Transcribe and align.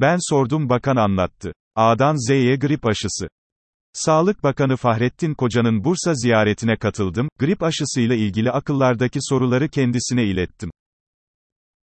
Ben 0.00 0.18
sordum 0.30 0.68
bakan 0.68 0.96
anlattı. 0.96 1.52
A'dan 1.74 2.28
Z'ye 2.28 2.56
grip 2.56 2.86
aşısı. 2.86 3.28
Sağlık 3.92 4.42
Bakanı 4.42 4.76
Fahrettin 4.76 5.34
Koca'nın 5.34 5.84
Bursa 5.84 6.14
ziyaretine 6.14 6.76
katıldım, 6.76 7.28
grip 7.38 7.62
aşısıyla 7.62 8.14
ilgili 8.14 8.50
akıllardaki 8.50 9.18
soruları 9.22 9.68
kendisine 9.68 10.24
ilettim. 10.24 10.70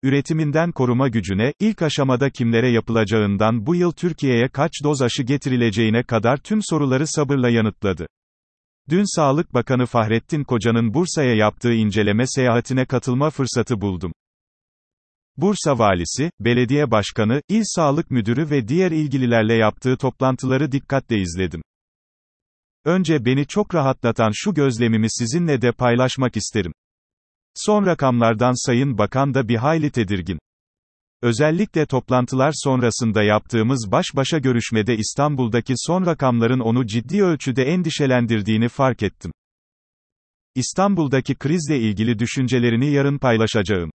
Üretiminden 0.03 0.73
koruma 0.73 1.09
gücüne, 1.09 1.53
ilk 1.61 1.83
aşamada 1.83 2.31
kimlere 2.31 2.71
yapılacağından 2.71 3.67
bu 3.67 3.75
yıl 3.75 3.93
Türkiye'ye 3.93 4.49
kaç 4.49 4.73
doz 4.85 5.03
aşı 5.03 5.23
getirileceğine 5.23 6.03
kadar 6.03 6.37
tüm 6.37 6.61
soruları 6.63 7.07
sabırla 7.07 7.49
yanıtladı. 7.49 8.07
Dün 8.89 9.17
Sağlık 9.17 9.55
Bakanı 9.55 9.87
Fahrettin 9.87 10.45
Koca'nın 10.45 10.95
Bursa'ya 10.95 11.35
yaptığı 11.35 11.73
inceleme 11.73 12.25
seyahatine 12.27 12.85
katılma 12.85 13.31
fırsatı 13.31 13.81
buldum. 13.81 14.13
Bursa 15.37 15.79
valisi, 15.79 16.31
belediye 16.41 16.91
başkanı, 16.91 17.43
il 17.49 17.63
sağlık 17.65 18.11
müdürü 18.11 18.51
ve 18.51 18.69
diğer 18.69 18.91
ilgililerle 18.91 19.55
yaptığı 19.55 19.97
toplantıları 19.97 20.73
dikkatle 20.73 21.19
izledim. 21.19 21.63
Önce 22.85 23.25
beni 23.25 23.47
çok 23.47 23.75
rahatlatan 23.75 24.31
şu 24.35 24.55
gözlemimi 24.55 25.07
sizinle 25.11 25.63
de 25.63 25.73
paylaşmak 25.73 26.37
isterim. 26.37 26.73
Son 27.55 27.87
rakamlardan 27.87 28.67
Sayın 28.67 28.99
Bakan 28.99 29.35
da 29.35 29.49
bir 29.49 29.57
hayli 29.57 29.91
tedirgin. 29.91 30.39
Özellikle 31.23 31.87
toplantılar 31.87 32.53
sonrasında 32.55 33.23
yaptığımız 33.23 33.89
baş 33.93 34.07
başa 34.17 34.39
görüşmede 34.39 34.97
İstanbul'daki 34.97 35.75
son 35.77 36.07
rakamların 36.07 36.61
onu 36.61 36.87
ciddi 36.87 37.23
ölçüde 37.25 37.65
endişelendirdiğini 37.65 38.69
fark 38.69 39.03
ettim. 39.03 39.33
İstanbul'daki 40.55 41.35
krizle 41.35 41.79
ilgili 41.79 42.19
düşüncelerini 42.19 42.91
yarın 42.91 43.19
paylaşacağım. 43.19 43.91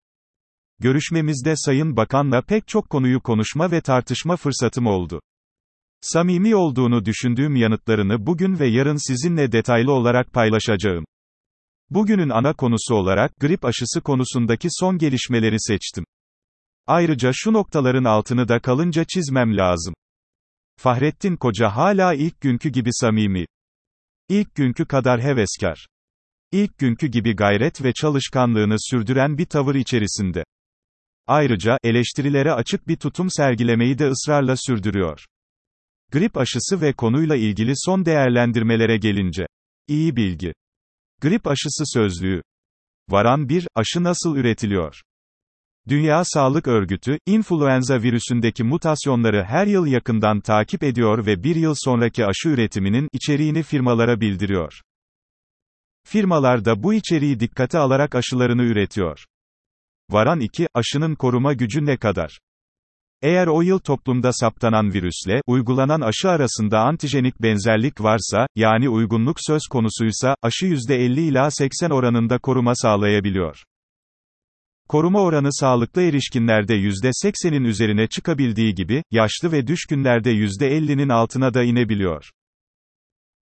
Görüşmemizde 0.81 1.53
Sayın 1.55 1.95
Bakan'la 1.97 2.41
pek 2.41 2.67
çok 2.67 2.89
konuyu 2.89 3.21
konuşma 3.21 3.71
ve 3.71 3.81
tartışma 3.81 4.35
fırsatım 4.35 4.87
oldu. 4.87 5.21
Samimi 6.01 6.55
olduğunu 6.55 7.05
düşündüğüm 7.05 7.55
yanıtlarını 7.55 8.25
bugün 8.25 8.59
ve 8.59 8.67
yarın 8.67 9.07
sizinle 9.07 9.51
detaylı 9.51 9.93
olarak 9.93 10.33
paylaşacağım. 10.33 11.05
Bugünün 11.89 12.29
ana 12.29 12.53
konusu 12.53 12.95
olarak 12.95 13.39
grip 13.39 13.65
aşısı 13.65 14.01
konusundaki 14.01 14.67
son 14.71 14.97
gelişmeleri 14.97 15.55
seçtim. 15.59 16.05
Ayrıca 16.87 17.31
şu 17.33 17.53
noktaların 17.53 18.03
altını 18.03 18.47
da 18.47 18.59
kalınca 18.59 19.03
çizmem 19.03 19.57
lazım. 19.57 19.93
Fahrettin 20.77 21.35
Koca 21.35 21.69
hala 21.69 22.13
ilk 22.13 22.41
günkü 22.41 22.69
gibi 22.69 22.89
samimi. 22.93 23.45
İlk 24.29 24.55
günkü 24.55 24.85
kadar 24.85 25.21
heveskar. 25.21 25.87
İlk 26.51 26.77
günkü 26.77 27.07
gibi 27.07 27.35
gayret 27.35 27.83
ve 27.83 27.93
çalışkanlığını 27.93 28.75
sürdüren 28.79 29.37
bir 29.37 29.45
tavır 29.45 29.75
içerisinde. 29.75 30.43
Ayrıca, 31.31 31.77
eleştirilere 31.83 32.51
açık 32.51 32.87
bir 32.87 32.95
tutum 32.95 33.27
sergilemeyi 33.29 33.99
de 33.99 34.09
ısrarla 34.09 34.55
sürdürüyor. 34.57 35.25
Grip 36.11 36.37
aşısı 36.37 36.81
ve 36.81 36.93
konuyla 36.93 37.35
ilgili 37.35 37.73
son 37.75 38.05
değerlendirmelere 38.05 38.97
gelince. 38.97 39.47
İyi 39.87 40.15
bilgi. 40.15 40.53
Grip 41.21 41.47
aşısı 41.47 41.83
sözlüğü. 41.85 42.41
Varan 43.09 43.49
1, 43.49 43.67
aşı 43.75 44.03
nasıl 44.03 44.35
üretiliyor? 44.35 45.01
Dünya 45.89 46.23
Sağlık 46.25 46.67
Örgütü, 46.67 47.17
influenza 47.25 48.01
virüsündeki 48.01 48.63
mutasyonları 48.63 49.43
her 49.43 49.67
yıl 49.67 49.85
yakından 49.85 50.39
takip 50.39 50.83
ediyor 50.83 51.25
ve 51.25 51.43
bir 51.43 51.55
yıl 51.55 51.75
sonraki 51.77 52.25
aşı 52.25 52.49
üretiminin 52.49 53.07
içeriğini 53.13 53.63
firmalara 53.63 54.21
bildiriyor. 54.21 54.81
Firmalar 56.07 56.65
da 56.65 56.83
bu 56.83 56.93
içeriği 56.93 57.39
dikkate 57.39 57.77
alarak 57.77 58.15
aşılarını 58.15 58.63
üretiyor. 58.63 59.25
Varan 60.11 60.39
2, 60.39 60.67
aşının 60.73 61.15
koruma 61.15 61.53
gücü 61.53 61.85
ne 61.85 61.97
kadar? 61.97 62.39
Eğer 63.21 63.47
o 63.47 63.61
yıl 63.61 63.79
toplumda 63.79 64.33
saptanan 64.33 64.93
virüsle, 64.93 65.41
uygulanan 65.47 66.01
aşı 66.01 66.29
arasında 66.29 66.79
antijenik 66.79 67.41
benzerlik 67.41 68.01
varsa, 68.01 68.47
yani 68.55 68.89
uygunluk 68.89 69.37
söz 69.39 69.61
konusuysa, 69.69 70.35
aşı 70.41 70.65
%50 70.65 71.19
ila 71.19 71.51
80 71.51 71.89
oranında 71.89 72.39
koruma 72.39 72.75
sağlayabiliyor. 72.75 73.63
Koruma 74.87 75.21
oranı 75.21 75.49
sağlıklı 75.51 76.01
erişkinlerde 76.01 76.75
%80'in 76.75 77.63
üzerine 77.63 78.07
çıkabildiği 78.07 78.75
gibi, 78.75 79.03
yaşlı 79.11 79.51
ve 79.51 79.67
düşkünlerde 79.67 80.31
%50'nin 80.31 81.09
altına 81.09 81.53
da 81.53 81.63
inebiliyor. 81.63 82.31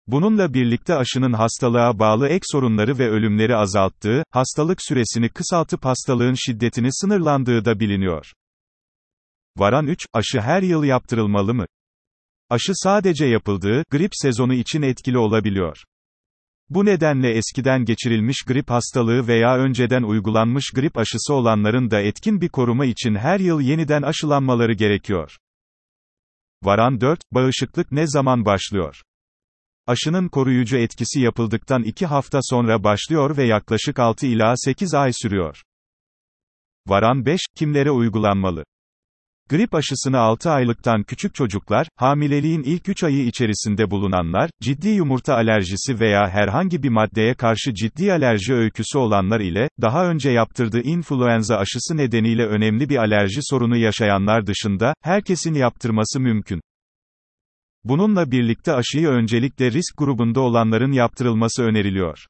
Bununla 0.08 0.54
birlikte 0.54 0.96
aşının 0.96 1.34
hastalığa 1.34 2.00
bağlı 2.00 2.28
ek 2.28 2.42
sorunları 2.52 2.98
ve 2.98 3.10
ölümleri 3.10 3.56
azalttığı, 3.56 4.24
hastalık 4.32 4.78
süresini 4.82 5.30
kısaltıp 5.30 5.86
hastalığın 5.86 6.34
şiddetini 6.34 6.88
sınırlandığı 6.92 7.66
da 7.66 7.80
biliniyor. 7.80 8.34
Varan 9.58 9.88
3, 9.88 10.06
aşı 10.14 10.42
her 10.42 10.62
yıl 10.62 10.84
yaptırılmalı 10.84 11.54
mı? 11.54 11.66
Aşı 12.50 12.72
sadece 12.76 13.26
yapıldığı, 13.26 13.84
grip 13.92 14.12
sezonu 14.14 14.54
için 14.54 14.82
etkili 14.82 15.18
olabiliyor. 15.18 15.78
Bu 16.70 16.86
nedenle 16.86 17.32
eskiden 17.32 17.86
geçirilmiş 17.86 18.44
grip 18.48 18.70
hastalığı 18.70 19.28
veya 19.28 19.58
önceden 19.58 20.04
uygulanmış 20.04 20.72
grip 20.76 20.98
aşısı 20.98 21.34
olanların 21.34 21.92
da 21.92 22.02
etkin 22.02 22.42
bir 22.42 22.50
koruma 22.50 22.86
için 22.86 23.16
her 23.16 23.40
yıl 23.40 23.62
yeniden 23.62 24.02
aşılanmaları 24.02 24.74
gerekiyor. 24.74 25.38
Varan 26.64 27.02
4, 27.02 27.20
bağışıklık 27.32 27.92
ne 27.92 28.08
zaman 28.08 28.46
başlıyor? 28.46 29.02
Aşının 29.88 30.28
koruyucu 30.28 30.78
etkisi 30.78 31.22
yapıldıktan 31.22 31.84
2 31.84 32.06
hafta 32.06 32.40
sonra 32.42 32.84
başlıyor 32.84 33.38
ve 33.38 33.44
yaklaşık 33.44 34.00
6 34.00 34.28
ila 34.28 34.54
8 34.58 34.94
ay 34.94 35.12
sürüyor. 35.14 35.62
Varan 36.88 37.26
5, 37.26 37.42
kimlere 37.56 37.92
uygulanmalı? 37.92 38.64
Grip 39.50 39.76
aşısını 39.76 40.20
6 40.20 40.52
aylıktan 40.52 41.04
küçük 41.04 41.36
çocuklar, 41.36 41.88
hamileliğin 41.96 42.64
ilk 42.64 42.90
3 42.90 43.04
ayı 43.04 43.26
içerisinde 43.26 43.92
bulunanlar, 43.92 44.50
ciddi 44.62 44.90
yumurta 44.90 45.36
alerjisi 45.36 46.00
veya 46.00 46.30
herhangi 46.30 46.84
bir 46.84 46.90
maddeye 46.90 47.34
karşı 47.34 47.74
ciddi 47.74 48.14
alerji 48.14 48.54
öyküsü 48.54 48.98
olanlar 48.98 49.40
ile, 49.40 49.70
daha 49.82 50.10
önce 50.10 50.32
yaptırdığı 50.32 50.82
influenza 50.82 51.58
aşısı 51.58 51.98
nedeniyle 51.98 52.46
önemli 52.46 52.90
bir 52.90 52.98
alerji 52.98 53.40
sorunu 53.42 53.78
yaşayanlar 53.78 54.48
dışında, 54.48 54.94
herkesin 55.02 55.54
yaptırması 55.54 56.20
mümkün. 56.20 56.62
Bununla 57.84 58.32
birlikte 58.32 58.74
aşıyı 58.74 59.08
öncelikle 59.08 59.72
risk 59.72 59.98
grubunda 59.98 60.42
olanların 60.42 60.92
yaptırılması 60.92 61.64
öneriliyor. 61.64 62.26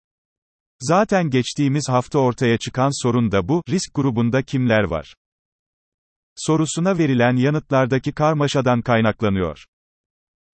Zaten 0.80 1.30
geçtiğimiz 1.30 1.90
hafta 1.90 2.20
ortaya 2.20 2.58
çıkan 2.58 3.04
sorun 3.04 3.32
da 3.32 3.48
bu, 3.48 3.64
risk 3.70 3.96
grubunda 3.96 4.42
kimler 4.42 4.84
var? 4.84 5.14
Sorusuna 6.36 6.98
verilen 6.98 7.36
yanıtlardaki 7.36 8.12
karmaşadan 8.12 8.82
kaynaklanıyor. 8.82 9.66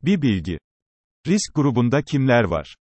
Bir 0.02 0.22
bilgi. 0.22 0.60
Risk 1.28 1.56
grubunda 1.56 2.02
kimler 2.02 2.44
var? 2.44 2.76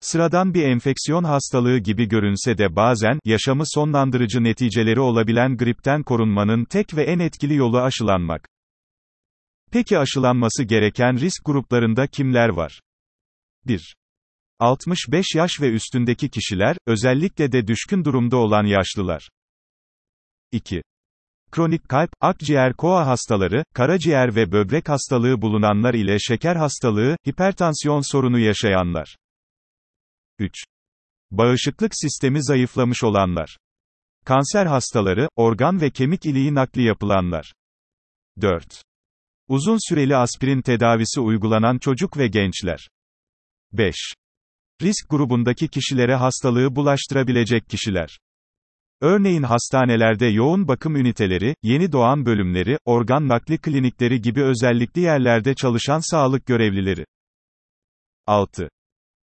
Sıradan 0.00 0.54
bir 0.54 0.62
enfeksiyon 0.62 1.24
hastalığı 1.24 1.78
gibi 1.78 2.08
görünse 2.08 2.58
de 2.58 2.76
bazen, 2.76 3.18
yaşamı 3.24 3.62
sonlandırıcı 3.66 4.44
neticeleri 4.44 5.00
olabilen 5.00 5.56
gripten 5.56 6.02
korunmanın 6.02 6.64
tek 6.64 6.96
ve 6.96 7.02
en 7.02 7.18
etkili 7.18 7.54
yolu 7.54 7.80
aşılanmak. 7.80 8.48
Peki 9.72 9.98
aşılanması 9.98 10.62
gereken 10.64 11.20
risk 11.20 11.44
gruplarında 11.44 12.06
kimler 12.06 12.48
var? 12.48 12.80
1. 13.66 13.96
65 14.58 15.26
yaş 15.34 15.60
ve 15.60 15.70
üstündeki 15.70 16.30
kişiler, 16.30 16.76
özellikle 16.86 17.52
de 17.52 17.66
düşkün 17.66 18.04
durumda 18.04 18.36
olan 18.36 18.64
yaşlılar. 18.64 19.28
2. 20.52 20.82
Kronik 21.50 21.88
kalp, 21.88 22.10
akciğer 22.20 22.72
koa 22.72 23.06
hastaları, 23.06 23.64
karaciğer 23.74 24.36
ve 24.36 24.52
böbrek 24.52 24.88
hastalığı 24.88 25.42
bulunanlar 25.42 25.94
ile 25.94 26.18
şeker 26.18 26.56
hastalığı, 26.56 27.16
hipertansiyon 27.28 28.12
sorunu 28.12 28.38
yaşayanlar. 28.38 29.16
3. 30.38 30.64
Bağışıklık 31.30 31.92
sistemi 31.94 32.44
zayıflamış 32.44 33.04
olanlar. 33.04 33.58
Kanser 34.24 34.66
hastaları, 34.66 35.28
organ 35.36 35.80
ve 35.80 35.90
kemik 35.90 36.26
iliği 36.26 36.54
nakli 36.54 36.82
yapılanlar. 36.82 37.52
4. 38.40 38.89
Uzun 39.50 39.88
süreli 39.88 40.16
aspirin 40.16 40.62
tedavisi 40.62 41.20
uygulanan 41.20 41.78
çocuk 41.78 42.16
ve 42.16 42.28
gençler. 42.28 42.88
5. 43.72 43.94
Risk 44.82 45.10
grubundaki 45.10 45.68
kişilere 45.68 46.14
hastalığı 46.14 46.76
bulaştırabilecek 46.76 47.68
kişiler. 47.68 48.18
Örneğin 49.00 49.42
hastanelerde 49.42 50.26
yoğun 50.26 50.68
bakım 50.68 50.96
üniteleri, 50.96 51.54
yeni 51.62 51.92
doğan 51.92 52.26
bölümleri, 52.26 52.78
organ 52.84 53.28
nakli 53.28 53.58
klinikleri 53.58 54.20
gibi 54.20 54.42
özellikli 54.42 55.00
yerlerde 55.00 55.54
çalışan 55.54 56.10
sağlık 56.10 56.46
görevlileri. 56.46 57.04
6. 58.26 58.68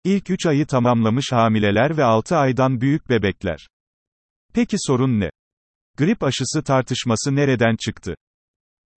İlk 0.05 0.31
3 0.31 0.47
ayı 0.47 0.67
tamamlamış 0.67 1.33
hamileler 1.33 1.97
ve 1.97 2.05
6 2.05 2.37
aydan 2.37 2.81
büyük 2.81 3.09
bebekler. 3.09 3.69
Peki 4.55 4.77
sorun 4.79 5.21
ne? 5.21 5.31
Grip 5.97 6.23
aşısı 6.23 6.63
tartışması 6.63 7.37
nereden 7.37 7.77
çıktı? 7.77 8.15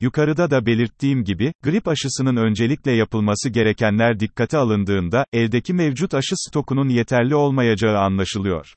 Yukarıda 0.03 0.51
da 0.51 0.67
belirttiğim 0.67 1.25
gibi, 1.25 1.53
grip 1.63 1.89
aşısının 1.89 2.37
öncelikle 2.37 2.93
yapılması 2.93 3.51
gerekenler 3.51 4.21
dikkate 4.21 4.59
alındığında, 4.59 5.25
eldeki 5.33 5.75
mevcut 5.75 6.15
aşı 6.15 6.35
stokunun 6.37 6.89
yeterli 6.89 7.35
olmayacağı 7.35 7.99
anlaşılıyor. 7.99 8.75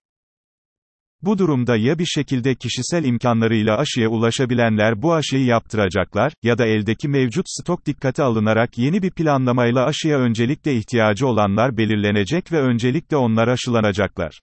Bu 1.22 1.38
durumda 1.38 1.78
ya 1.78 2.00
bir 2.00 2.06
şekilde 2.06 2.56
kişisel 2.56 3.04
imkanlarıyla 3.04 3.78
aşıya 3.78 4.10
ulaşabilenler 4.10 5.02
bu 5.02 5.14
aşıyı 5.14 5.46
yaptıracaklar, 5.46 6.34
ya 6.44 6.58
da 6.58 6.66
eldeki 6.66 7.08
mevcut 7.08 7.46
stok 7.48 7.86
dikkate 7.86 8.24
alınarak 8.24 8.78
yeni 8.78 9.02
bir 9.02 9.12
planlamayla 9.12 9.86
aşıya 9.86 10.20
öncelikle 10.20 10.76
ihtiyacı 10.76 11.28
olanlar 11.28 11.78
belirlenecek 11.78 12.52
ve 12.52 12.60
öncelikle 12.60 13.18
onlar 13.18 13.48
aşılanacaklar. 13.48 14.40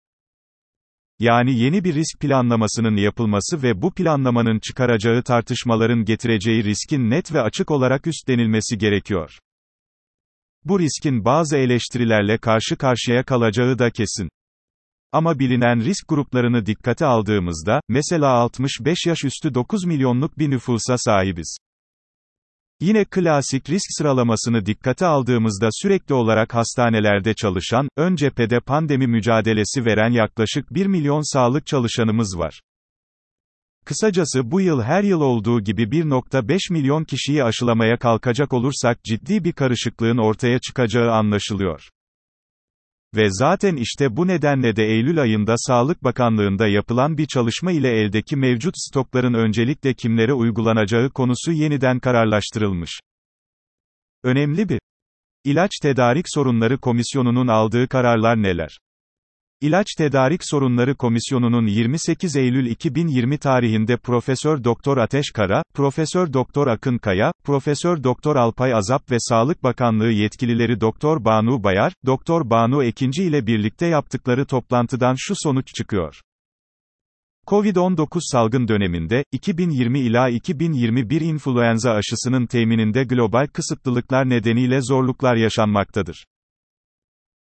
Yani 1.22 1.58
yeni 1.58 1.84
bir 1.84 1.94
risk 1.94 2.20
planlamasının 2.20 2.96
yapılması 2.96 3.62
ve 3.62 3.82
bu 3.82 3.94
planlamanın 3.94 4.58
çıkaracağı 4.58 5.22
tartışmaların 5.22 6.04
getireceği 6.04 6.64
riskin 6.64 7.10
net 7.10 7.34
ve 7.34 7.40
açık 7.40 7.70
olarak 7.70 8.06
üstlenilmesi 8.06 8.78
gerekiyor. 8.78 9.38
Bu 10.64 10.80
riskin 10.80 11.24
bazı 11.24 11.56
eleştirilerle 11.56 12.38
karşı 12.38 12.76
karşıya 12.76 13.24
kalacağı 13.24 13.78
da 13.78 13.90
kesin. 13.90 14.28
Ama 15.12 15.38
bilinen 15.38 15.84
risk 15.84 16.08
gruplarını 16.08 16.66
dikkate 16.66 17.06
aldığımızda, 17.06 17.80
mesela 17.88 18.28
65 18.28 19.06
yaş 19.06 19.24
üstü 19.24 19.54
9 19.54 19.84
milyonluk 19.84 20.38
bir 20.38 20.50
nüfusa 20.50 20.98
sahibiz. 20.98 21.56
Yine 22.82 23.04
klasik 23.04 23.70
risk 23.70 23.86
sıralamasını 23.88 24.66
dikkate 24.66 25.06
aldığımızda 25.06 25.68
sürekli 25.72 26.14
olarak 26.14 26.54
hastanelerde 26.54 27.34
çalışan, 27.34 27.88
ön 27.96 28.16
cephede 28.16 28.60
pandemi 28.60 29.06
mücadelesi 29.06 29.84
veren 29.84 30.10
yaklaşık 30.10 30.74
1 30.74 30.86
milyon 30.86 31.32
sağlık 31.32 31.66
çalışanımız 31.66 32.38
var. 32.38 32.60
Kısacası 33.84 34.50
bu 34.50 34.60
yıl 34.60 34.82
her 34.82 35.02
yıl 35.02 35.20
olduğu 35.20 35.60
gibi 35.60 35.82
1.5 35.82 36.72
milyon 36.72 37.04
kişiyi 37.04 37.44
aşılamaya 37.44 37.98
kalkacak 37.98 38.52
olursak 38.52 39.04
ciddi 39.04 39.44
bir 39.44 39.52
karışıklığın 39.52 40.18
ortaya 40.18 40.58
çıkacağı 40.58 41.10
anlaşılıyor. 41.10 41.88
Ve 43.16 43.26
zaten 43.30 43.76
işte 43.76 44.16
bu 44.16 44.26
nedenle 44.26 44.76
de 44.76 44.84
Eylül 44.84 45.20
ayında 45.22 45.54
Sağlık 45.56 46.04
Bakanlığı'nda 46.04 46.68
yapılan 46.68 47.18
bir 47.18 47.26
çalışma 47.26 47.72
ile 47.72 47.90
eldeki 47.90 48.36
mevcut 48.36 48.74
stokların 48.76 49.34
öncelikle 49.34 49.94
kimlere 49.94 50.32
uygulanacağı 50.32 51.10
konusu 51.10 51.52
yeniden 51.52 52.00
kararlaştırılmış. 52.00 53.00
Önemli 54.22 54.68
bir 54.68 54.80
İlaç 55.44 55.70
Tedarik 55.82 56.26
Sorunları 56.28 56.78
Komisyonu'nun 56.78 57.48
aldığı 57.48 57.88
kararlar 57.88 58.42
neler? 58.42 58.78
İlaç 59.62 59.86
Tedarik 59.98 60.40
Sorunları 60.44 60.94
Komisyonu'nun 60.94 61.66
28 61.66 62.36
Eylül 62.36 62.66
2020 62.66 63.38
tarihinde 63.38 63.96
Profesör 63.96 64.64
Doktor 64.64 64.96
Ateş 64.96 65.30
Kara, 65.30 65.62
Profesör 65.74 66.32
Doktor 66.32 66.66
Akın 66.66 66.98
Kaya, 66.98 67.32
Profesör 67.44 68.04
Doktor 68.04 68.36
Alpay 68.36 68.74
Azap 68.74 69.10
ve 69.10 69.16
Sağlık 69.18 69.62
Bakanlığı 69.62 70.10
yetkilileri 70.10 70.80
Doktor 70.80 71.24
Banu 71.24 71.64
Bayar, 71.64 71.92
Doktor 72.06 72.50
Banu 72.50 72.84
Ekinci 72.84 73.24
ile 73.24 73.46
birlikte 73.46 73.86
yaptıkları 73.86 74.46
toplantıdan 74.46 75.14
şu 75.18 75.34
sonuç 75.36 75.74
çıkıyor. 75.74 76.20
Covid-19 77.46 78.18
salgın 78.32 78.68
döneminde, 78.68 79.24
2020 79.32 80.00
ila 80.00 80.28
2021 80.28 81.20
influenza 81.20 81.90
aşısının 81.90 82.46
temininde 82.46 83.04
global 83.04 83.46
kısıtlılıklar 83.52 84.28
nedeniyle 84.28 84.80
zorluklar 84.80 85.36
yaşanmaktadır. 85.36 86.24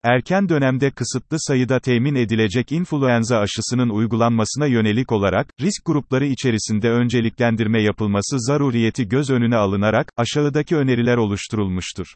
Erken 0.04 0.50
dönemde 0.50 0.92
kısıtlı 0.92 1.38
sayıda 1.40 1.80
temin 1.80 2.16
edilecek 2.16 2.72
influenza 2.72 3.40
aşısının 3.40 3.90
uygulanmasına 3.90 4.66
yönelik 4.66 5.12
olarak, 5.12 5.54
risk 5.62 5.86
grupları 5.86 6.25
içerisinde 6.25 6.90
önceliklendirme 6.90 7.84
yapılması 7.84 8.36
zaruriyeti 8.40 9.07
göz 9.07 9.30
önüne 9.30 9.56
alınarak, 9.56 10.12
aşağıdaki 10.18 10.75
öneriler 10.75 11.18
oluşturulmuştur. 11.18 12.07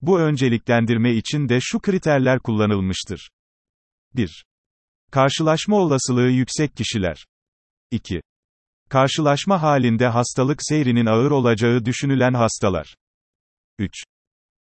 Bu 0.00 0.20
önceliklendirme 0.20 1.14
için 1.14 1.48
de 1.48 1.58
şu 1.60 1.80
kriterler 1.80 2.38
kullanılmıştır. 2.38 3.30
1. 4.14 4.44
Karşılaşma 5.10 5.76
olasılığı 5.76 6.28
yüksek 6.30 6.76
kişiler. 6.76 7.26
2. 7.90 8.20
Karşılaşma 8.88 9.62
halinde 9.62 10.06
hastalık 10.06 10.58
seyrinin 10.62 11.06
ağır 11.06 11.30
olacağı 11.30 11.84
düşünülen 11.84 12.34
hastalar. 12.34 12.96
3. 13.78 13.92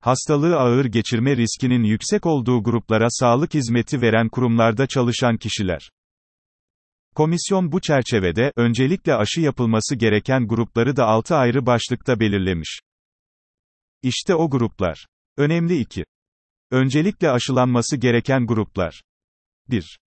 Hastalığı 0.04 0.56
ağır 0.56 0.86
geçirme 0.86 1.38
riskinin 1.38 1.84
yüksek 1.84 2.26
olduğu 2.26 2.64
gruplara 2.64 3.08
sağlık 3.10 3.54
hizmeti 3.54 4.02
veren 4.02 4.30
kurumlarda 4.30 4.88
çalışan 4.88 5.38
kişiler. 5.38 5.90
Komisyon 7.16 7.72
bu 7.72 7.82
çerçevede, 7.82 8.52
öncelikle 8.56 9.16
aşı 9.16 9.42
yapılması 9.42 9.96
gereken 9.96 10.48
grupları 10.48 10.96
da 10.96 11.06
6 11.06 11.36
ayrı 11.36 11.66
başlıkta 11.66 12.20
belirlemiş. 12.20 12.80
İşte 14.02 14.36
o 14.36 14.50
gruplar. 14.50 15.06
Önemli 15.38 15.80
2. 15.80 16.06
Öncelikle 16.72 17.30
aşılanması 17.30 17.98
gereken 17.98 18.46
gruplar. 18.46 19.02
1. 19.70 20.00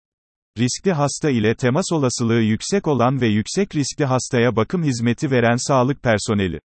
Riskli 0.58 0.92
hasta 0.92 1.30
ile 1.30 1.54
temas 1.54 1.92
olasılığı 1.92 2.40
yüksek 2.40 2.86
olan 2.86 3.20
ve 3.20 3.26
yüksek 3.26 3.74
riskli 3.76 4.04
hastaya 4.04 4.56
bakım 4.56 4.84
hizmeti 4.84 5.30
veren 5.30 5.68
sağlık 5.68 6.02
personeli. 6.02 6.60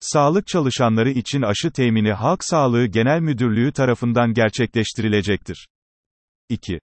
Sağlık 0.00 0.46
çalışanları 0.46 1.10
için 1.10 1.42
aşı 1.42 1.70
temini 1.70 2.12
Halk 2.12 2.44
Sağlığı 2.44 2.86
Genel 2.86 3.20
Müdürlüğü 3.20 3.72
tarafından 3.72 4.34
gerçekleştirilecektir. 4.34 5.68
2. 6.48 6.78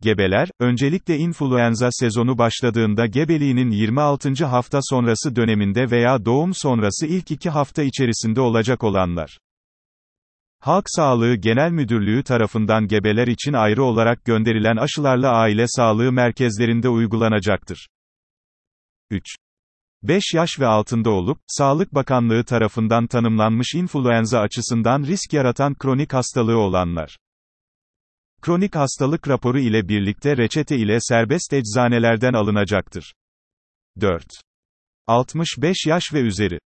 Gebeler, 0.00 0.48
öncelikle 0.60 1.16
influenza 1.16 1.88
sezonu 1.90 2.38
başladığında 2.38 3.06
gebeliğinin 3.06 3.70
26. 3.70 4.46
hafta 4.46 4.78
sonrası 4.82 5.36
döneminde 5.36 5.90
veya 5.90 6.24
doğum 6.24 6.54
sonrası 6.54 7.06
ilk 7.06 7.30
2 7.30 7.50
hafta 7.50 7.82
içerisinde 7.82 8.40
olacak 8.40 8.84
olanlar. 8.84 9.38
Halk 10.60 10.84
Sağlığı 10.86 11.34
Genel 11.34 11.70
Müdürlüğü 11.70 12.22
tarafından 12.22 12.86
gebeler 12.86 13.26
için 13.26 13.52
ayrı 13.52 13.84
olarak 13.84 14.24
gönderilen 14.24 14.76
aşılarla 14.76 15.30
aile 15.30 15.64
sağlığı 15.66 16.12
merkezlerinde 16.12 16.88
uygulanacaktır. 16.88 17.88
3. 19.10 19.24
5 20.02 20.34
yaş 20.34 20.50
ve 20.60 20.66
altında 20.66 21.10
olup, 21.10 21.38
Sağlık 21.46 21.94
Bakanlığı 21.94 22.44
tarafından 22.44 23.06
tanımlanmış 23.06 23.74
influenza 23.74 24.40
açısından 24.40 25.02
risk 25.02 25.32
yaratan 25.32 25.74
kronik 25.74 26.12
hastalığı 26.12 26.58
olanlar. 26.58 27.18
Kronik 28.42 28.74
hastalık 28.74 29.28
raporu 29.28 29.60
ile 29.60 29.88
birlikte 29.88 30.36
reçete 30.36 30.76
ile 30.76 30.98
serbest 31.00 31.52
eczanelerden 31.52 32.32
alınacaktır. 32.32 33.14
4. 34.00 34.24
65 35.06 35.86
yaş 35.86 36.04
ve 36.14 36.20
üzeri. 36.20 36.58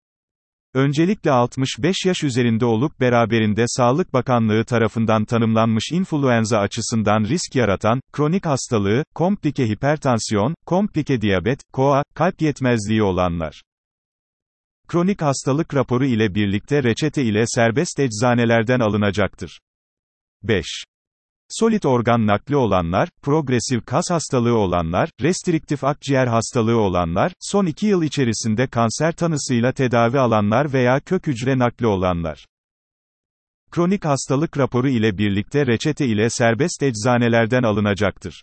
Öncelikle 0.74 1.30
65 1.30 1.96
yaş 2.06 2.24
üzerinde 2.24 2.64
olup 2.64 3.00
beraberinde 3.00 3.64
Sağlık 3.66 4.12
Bakanlığı 4.12 4.64
tarafından 4.64 5.24
tanımlanmış 5.24 5.92
influenza 5.92 6.58
açısından 6.58 7.24
risk 7.24 7.54
yaratan, 7.54 8.00
kronik 8.12 8.46
hastalığı, 8.46 9.04
komplike 9.14 9.69
hipertansiyon, 9.69 10.54
komplike 10.66 11.20
diyabet, 11.20 11.60
koa, 11.72 12.02
kalp 12.14 12.42
yetmezliği 12.42 13.02
olanlar. 13.02 13.62
Kronik 14.88 15.22
hastalık 15.22 15.74
raporu 15.74 16.04
ile 16.04 16.34
birlikte 16.34 16.82
reçete 16.82 17.22
ile 17.24 17.44
serbest 17.46 18.00
eczanelerden 18.00 18.81
alınacaktır. 18.81 19.60
5. 20.43 20.67
Solit 21.61 21.87
organ 21.87 22.27
nakli 22.27 22.56
olanlar, 22.56 23.09
progresif 23.23 23.87
kas 23.87 24.11
hastalığı 24.11 24.55
olanlar, 24.55 25.11
restriktif 25.23 25.85
akciğer 25.85 26.27
hastalığı 26.27 26.77
olanlar, 26.77 27.32
son 27.41 27.67
2 27.67 27.87
yıl 27.87 28.03
içerisinde 28.03 28.67
kanser 28.67 29.13
tanısıyla 29.13 29.73
tedavi 29.73 30.19
alanlar 30.19 30.73
veya 30.73 31.01
kök 31.01 31.27
hücre 31.27 31.59
nakli 31.59 31.87
olanlar. 31.87 32.47
Kronik 33.71 34.05
hastalık 34.05 34.59
raporu 34.59 34.89
ile 34.89 35.19
birlikte 35.19 35.67
reçete 35.67 36.06
ile 36.06 36.31
serbest 36.31 36.82
eczanelerden 36.82 37.63
alınacaktır. 37.63 38.43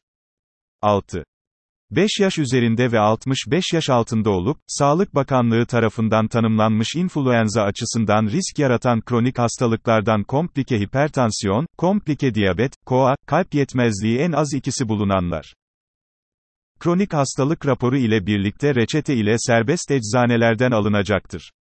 6. 0.81 1.23
5 1.91 2.09
yaş 2.19 2.37
üzerinde 2.37 2.91
ve 2.91 2.99
65 2.99 3.63
yaş 3.73 3.89
altında 3.89 4.29
olup, 4.29 4.57
Sağlık 4.67 5.15
Bakanlığı 5.15 5.65
tarafından 5.65 6.27
tanımlanmış 6.27 6.95
influenza 6.95 7.63
açısından 7.63 8.27
risk 8.27 8.59
yaratan 8.59 9.01
kronik 9.01 9.39
hastalıklardan 9.39 10.23
komplike 10.23 10.79
hipertansiyon, 10.79 11.65
komplike 11.77 12.33
diyabet, 12.33 12.73
koa, 12.85 13.15
kalp 13.25 13.53
yetmezliği 13.53 14.19
en 14.19 14.31
az 14.31 14.53
ikisi 14.53 14.89
bulunanlar. 14.89 15.53
Kronik 16.79 17.13
hastalık 17.13 17.65
raporu 17.65 17.97
ile 17.97 18.25
birlikte 18.25 18.75
reçete 18.75 19.15
ile 19.15 19.35
serbest 19.37 19.91
eczanelerden 19.91 20.71
alınacaktır. 20.71 21.51